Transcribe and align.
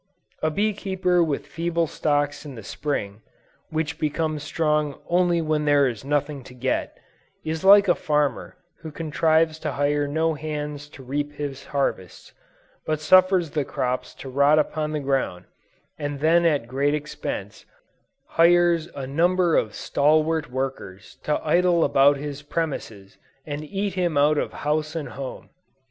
A 0.41 0.49
bee 0.49 0.73
keeper 0.73 1.23
with 1.23 1.45
feeble 1.45 1.85
stocks 1.85 2.43
in 2.43 2.55
the 2.55 2.63
Spring, 2.63 3.21
which 3.69 3.99
become 3.99 4.39
strong 4.39 4.99
only 5.07 5.43
when 5.43 5.65
there 5.65 5.87
is 5.87 6.03
nothing 6.03 6.43
to 6.45 6.55
get, 6.55 6.97
is 7.45 7.63
like 7.63 7.87
a 7.87 7.93
farmer 7.93 8.57
who 8.79 8.89
contrives 8.91 9.59
to 9.59 9.73
hire 9.73 10.07
no 10.07 10.33
hands 10.33 10.89
to 10.89 11.03
reap 11.03 11.33
his 11.33 11.65
harvests, 11.65 12.33
but 12.83 12.99
suffers 12.99 13.51
the 13.51 13.63
crops 13.63 14.15
to 14.15 14.27
rot 14.27 14.57
upon 14.57 14.91
the 14.91 14.99
ground, 14.99 15.45
and 15.99 16.19
then 16.19 16.47
at 16.47 16.67
great 16.67 16.95
expense, 16.95 17.65
hires 18.27 18.87
a 18.95 19.05
number 19.05 19.55
of 19.55 19.75
stalworth 19.75 20.47
laborers 20.49 21.17
to 21.21 21.39
idle 21.45 21.83
about 21.83 22.17
his 22.17 22.41
premises 22.41 23.19
and 23.45 23.63
eat 23.65 23.93
him 23.93 24.17
out 24.17 24.39
of 24.39 24.51
house 24.51 24.95
and 24.95 25.09
home! 25.09 25.51